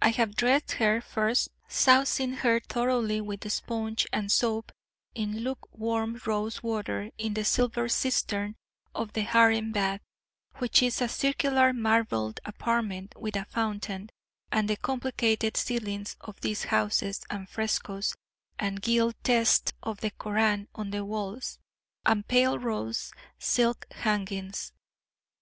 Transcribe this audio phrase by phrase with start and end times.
[0.00, 4.72] I have dressed her, first sousing her thoroughly with sponge and soap
[5.14, 8.56] in luke warm rose water in the silver cistern
[8.94, 10.00] of the harem bath,
[10.60, 14.08] which is a circular marbled apartment with a fountain
[14.50, 18.14] and the complicated ceilings of these houses, and frescoes,
[18.58, 21.58] and gilt texts of the Koran on the walls,
[22.06, 24.72] and pale rose silk hangings.